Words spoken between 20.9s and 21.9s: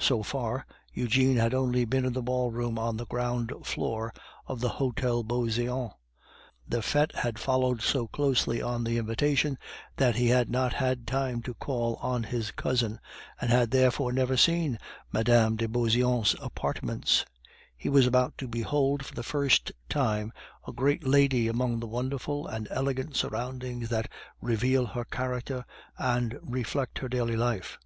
lady among the